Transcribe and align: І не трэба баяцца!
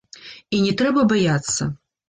І 0.55 0.61
не 0.63 0.73
трэба 0.81 1.05
баяцца! 1.13 1.71